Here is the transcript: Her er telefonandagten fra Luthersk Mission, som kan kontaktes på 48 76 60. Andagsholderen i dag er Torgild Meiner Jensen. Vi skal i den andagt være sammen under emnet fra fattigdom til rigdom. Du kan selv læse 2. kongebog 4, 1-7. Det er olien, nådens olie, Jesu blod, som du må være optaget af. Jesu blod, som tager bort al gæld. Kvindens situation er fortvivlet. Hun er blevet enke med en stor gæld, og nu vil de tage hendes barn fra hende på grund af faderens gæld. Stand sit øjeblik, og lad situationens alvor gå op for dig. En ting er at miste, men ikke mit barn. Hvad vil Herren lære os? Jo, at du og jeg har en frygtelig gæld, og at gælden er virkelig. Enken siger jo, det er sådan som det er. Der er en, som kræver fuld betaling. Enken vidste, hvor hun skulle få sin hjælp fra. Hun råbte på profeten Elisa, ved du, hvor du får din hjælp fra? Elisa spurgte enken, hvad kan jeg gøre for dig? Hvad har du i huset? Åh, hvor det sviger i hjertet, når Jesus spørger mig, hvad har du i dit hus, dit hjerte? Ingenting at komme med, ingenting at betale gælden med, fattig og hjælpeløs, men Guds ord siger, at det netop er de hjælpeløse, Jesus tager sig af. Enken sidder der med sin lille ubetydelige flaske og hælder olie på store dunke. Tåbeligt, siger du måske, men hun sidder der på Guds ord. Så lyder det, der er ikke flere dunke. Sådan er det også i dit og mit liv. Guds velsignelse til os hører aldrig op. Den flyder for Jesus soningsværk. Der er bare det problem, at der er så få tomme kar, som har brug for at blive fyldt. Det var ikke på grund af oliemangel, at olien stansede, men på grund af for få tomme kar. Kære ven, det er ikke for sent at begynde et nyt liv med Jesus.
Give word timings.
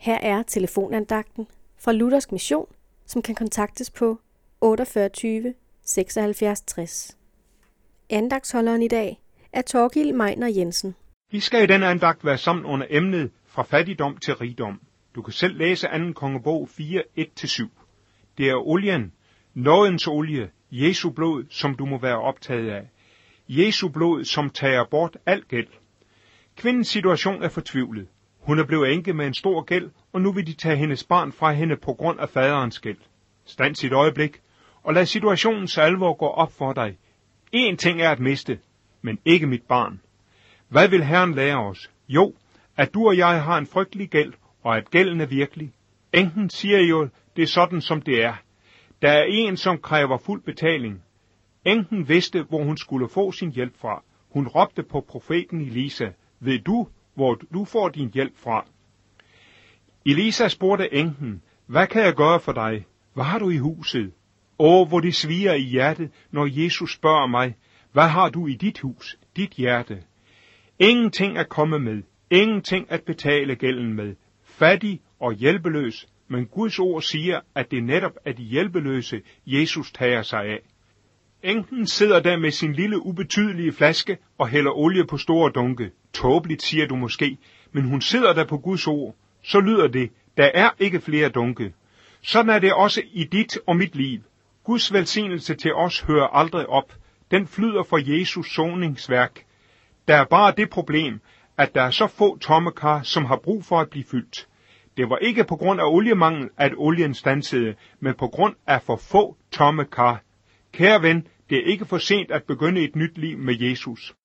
Her 0.00 0.18
er 0.18 0.42
telefonandagten 0.42 1.46
fra 1.78 1.92
Luthersk 1.92 2.32
Mission, 2.32 2.66
som 3.06 3.22
kan 3.22 3.34
kontaktes 3.34 3.90
på 3.90 4.20
48 4.60 5.54
76 5.82 6.60
60. 6.60 7.16
Andagsholderen 8.10 8.82
i 8.82 8.88
dag 8.88 9.20
er 9.52 9.62
Torgild 9.62 10.12
Meiner 10.12 10.48
Jensen. 10.48 10.94
Vi 11.30 11.40
skal 11.40 11.62
i 11.62 11.66
den 11.66 11.82
andagt 11.82 12.24
være 12.24 12.38
sammen 12.38 12.64
under 12.64 12.86
emnet 12.90 13.30
fra 13.46 13.62
fattigdom 13.62 14.16
til 14.16 14.34
rigdom. 14.34 14.80
Du 15.14 15.22
kan 15.22 15.32
selv 15.32 15.56
læse 15.56 15.86
2. 15.86 16.12
kongebog 16.12 16.68
4, 16.68 17.02
1-7. 17.18 17.68
Det 18.38 18.48
er 18.48 18.68
olien, 18.68 19.12
nådens 19.54 20.06
olie, 20.06 20.50
Jesu 20.70 21.10
blod, 21.10 21.44
som 21.50 21.74
du 21.74 21.84
må 21.86 21.98
være 21.98 22.20
optaget 22.20 22.70
af. 22.70 22.90
Jesu 23.48 23.88
blod, 23.88 24.24
som 24.24 24.50
tager 24.50 24.84
bort 24.84 25.16
al 25.26 25.42
gæld. 25.48 25.68
Kvindens 26.56 26.88
situation 26.88 27.42
er 27.42 27.48
fortvivlet. 27.48 28.08
Hun 28.40 28.58
er 28.58 28.64
blevet 28.64 28.92
enke 28.92 29.12
med 29.12 29.26
en 29.26 29.34
stor 29.34 29.62
gæld, 29.62 29.90
og 30.12 30.20
nu 30.20 30.32
vil 30.32 30.46
de 30.46 30.52
tage 30.52 30.76
hendes 30.76 31.04
barn 31.04 31.32
fra 31.32 31.52
hende 31.52 31.76
på 31.76 31.92
grund 31.92 32.20
af 32.20 32.28
faderens 32.28 32.80
gæld. 32.80 32.98
Stand 33.44 33.74
sit 33.74 33.92
øjeblik, 33.92 34.40
og 34.82 34.94
lad 34.94 35.06
situationens 35.06 35.78
alvor 35.78 36.14
gå 36.14 36.26
op 36.26 36.52
for 36.52 36.72
dig. 36.72 36.98
En 37.52 37.76
ting 37.76 38.02
er 38.02 38.10
at 38.10 38.20
miste, 38.20 38.58
men 39.02 39.18
ikke 39.24 39.46
mit 39.46 39.62
barn. 39.62 40.00
Hvad 40.68 40.88
vil 40.88 41.04
Herren 41.04 41.34
lære 41.34 41.56
os? 41.56 41.90
Jo, 42.08 42.34
at 42.76 42.94
du 42.94 43.06
og 43.06 43.16
jeg 43.16 43.42
har 43.42 43.58
en 43.58 43.66
frygtelig 43.66 44.10
gæld, 44.10 44.32
og 44.62 44.76
at 44.76 44.90
gælden 44.90 45.20
er 45.20 45.26
virkelig. 45.26 45.72
Enken 46.12 46.50
siger 46.50 46.80
jo, 46.80 47.08
det 47.36 47.42
er 47.42 47.46
sådan 47.46 47.80
som 47.80 48.02
det 48.02 48.24
er. 48.24 48.34
Der 49.02 49.10
er 49.10 49.24
en, 49.28 49.56
som 49.56 49.78
kræver 49.78 50.18
fuld 50.18 50.42
betaling. 50.42 51.02
Enken 51.64 52.08
vidste, 52.08 52.42
hvor 52.42 52.64
hun 52.64 52.76
skulle 52.76 53.08
få 53.08 53.32
sin 53.32 53.52
hjælp 53.52 53.76
fra. 53.76 54.02
Hun 54.30 54.48
råbte 54.48 54.82
på 54.82 55.00
profeten 55.08 55.60
Elisa, 55.60 56.08
ved 56.40 56.58
du, 56.58 56.88
hvor 57.14 57.34
du 57.34 57.64
får 57.64 57.88
din 57.88 58.10
hjælp 58.14 58.36
fra? 58.36 58.66
Elisa 60.06 60.48
spurgte 60.48 60.94
enken, 60.94 61.42
hvad 61.66 61.86
kan 61.86 62.02
jeg 62.02 62.14
gøre 62.14 62.40
for 62.40 62.52
dig? 62.52 62.86
Hvad 63.14 63.24
har 63.24 63.38
du 63.38 63.50
i 63.50 63.56
huset? 63.56 64.12
Åh, 64.58 64.88
hvor 64.88 65.00
det 65.00 65.14
sviger 65.14 65.54
i 65.54 65.62
hjertet, 65.62 66.10
når 66.30 66.62
Jesus 66.62 66.94
spørger 66.94 67.26
mig, 67.26 67.56
hvad 67.92 68.08
har 68.08 68.28
du 68.28 68.46
i 68.46 68.54
dit 68.54 68.78
hus, 68.78 69.16
dit 69.36 69.50
hjerte? 69.50 70.02
Ingenting 70.78 71.38
at 71.38 71.48
komme 71.48 71.78
med, 71.78 72.02
ingenting 72.30 72.90
at 72.90 73.02
betale 73.06 73.56
gælden 73.56 73.94
med, 73.94 74.16
fattig 74.44 75.00
og 75.20 75.32
hjælpeløs, 75.32 76.06
men 76.28 76.46
Guds 76.46 76.78
ord 76.78 77.02
siger, 77.02 77.40
at 77.54 77.70
det 77.70 77.84
netop 77.84 78.12
er 78.24 78.32
de 78.32 78.42
hjælpeløse, 78.42 79.22
Jesus 79.46 79.92
tager 79.92 80.22
sig 80.22 80.40
af. 80.40 80.60
Enken 81.42 81.86
sidder 81.86 82.20
der 82.20 82.36
med 82.36 82.50
sin 82.50 82.72
lille 82.72 83.06
ubetydelige 83.06 83.72
flaske 83.72 84.18
og 84.38 84.48
hælder 84.48 84.70
olie 84.70 85.06
på 85.06 85.16
store 85.16 85.50
dunke. 85.50 85.90
Tåbeligt, 86.12 86.62
siger 86.62 86.86
du 86.86 86.96
måske, 86.96 87.38
men 87.72 87.84
hun 87.84 88.00
sidder 88.00 88.32
der 88.32 88.44
på 88.44 88.58
Guds 88.58 88.86
ord. 88.86 89.14
Så 89.44 89.60
lyder 89.60 89.88
det, 89.88 90.10
der 90.36 90.50
er 90.54 90.70
ikke 90.78 91.00
flere 91.00 91.28
dunke. 91.28 91.72
Sådan 92.22 92.50
er 92.50 92.58
det 92.58 92.72
også 92.72 93.02
i 93.12 93.24
dit 93.24 93.58
og 93.66 93.76
mit 93.76 93.96
liv. 93.96 94.20
Guds 94.64 94.92
velsignelse 94.92 95.54
til 95.54 95.74
os 95.74 96.00
hører 96.00 96.26
aldrig 96.26 96.66
op. 96.66 96.94
Den 97.30 97.46
flyder 97.46 97.82
for 97.82 98.18
Jesus 98.18 98.54
soningsværk. 98.54 99.44
Der 100.08 100.16
er 100.16 100.24
bare 100.24 100.54
det 100.56 100.70
problem, 100.70 101.20
at 101.58 101.74
der 101.74 101.82
er 101.82 101.90
så 101.90 102.06
få 102.06 102.38
tomme 102.38 102.72
kar, 102.72 103.02
som 103.02 103.24
har 103.24 103.36
brug 103.36 103.64
for 103.64 103.80
at 103.80 103.90
blive 103.90 104.04
fyldt. 104.04 104.48
Det 104.96 105.10
var 105.10 105.16
ikke 105.16 105.44
på 105.44 105.56
grund 105.56 105.80
af 105.80 105.84
oliemangel, 105.86 106.48
at 106.56 106.72
olien 106.76 107.14
stansede, 107.14 107.74
men 108.00 108.14
på 108.14 108.26
grund 108.26 108.54
af 108.66 108.82
for 108.82 108.96
få 108.96 109.36
tomme 109.52 109.84
kar. 109.84 110.22
Kære 110.72 111.02
ven, 111.02 111.26
det 111.50 111.58
er 111.58 111.72
ikke 111.72 111.84
for 111.84 111.98
sent 111.98 112.30
at 112.30 112.44
begynde 112.44 112.84
et 112.84 112.96
nyt 112.96 113.18
liv 113.18 113.38
med 113.38 113.60
Jesus. 113.60 114.14